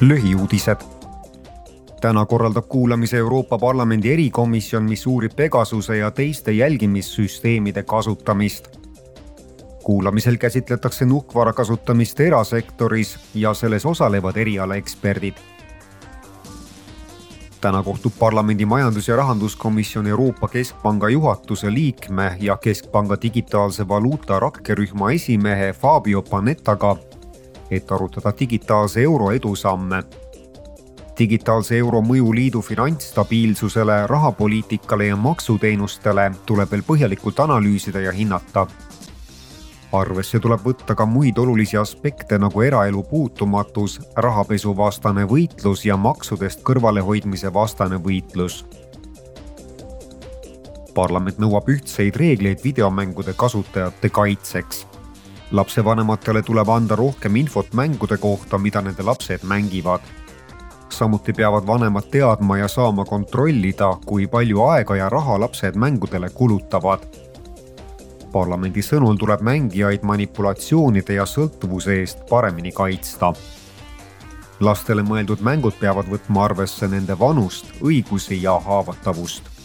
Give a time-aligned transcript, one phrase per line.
[0.00, 0.76] lühiuudised.
[2.00, 8.68] täna korraldab kuulamise Euroopa Parlamendi erikomisjon, mis uurib Pegasuse ja teiste jälgimissüsteemide kasutamist.
[9.84, 15.34] kuulamisel käsitletakse nuhkvara kasutamist erasektoris ja selles osalevad erialaeksperdid.
[17.60, 25.10] täna kohtub parlamendi majandus- ja rahanduskomisjon Euroopa Keskpanga juhatuse liikme ja Keskpanga digitaalse valuuta rakkerühma
[25.10, 26.96] esimehe Fabio Panettaga
[27.70, 30.02] et arutada digitaalse euro edusamme.
[31.18, 38.66] digitaalse euro mõju liidu finantsstabiilsusele, rahapoliitikale ja maksuteenustele tuleb veel põhjalikult analüüsida ja hinnata.
[39.92, 47.52] arvesse tuleb võtta ka muid olulisi aspekte nagu eraelu puutumatus, rahapesuvastane võitlus ja maksudest kõrvalehoidmise
[47.54, 48.64] vastane võitlus
[50.94, 54.86] parlament nõuab ühtseid reegleid videomängude kasutajate kaitseks
[55.50, 60.00] lapsevanematele tuleb anda rohkem infot mängude kohta, mida nende lapsed mängivad.
[60.88, 67.00] samuti peavad vanemad teadma ja saama kontrollida, kui palju aega ja raha lapsed mängudele kulutavad.
[68.32, 73.32] parlamendi sõnul tuleb mängijaid manipulatsioonide ja sõltuvuse eest paremini kaitsta.
[74.60, 79.55] lastele mõeldud mängud peavad võtma arvesse nende vanust, õigusi ja haavatavust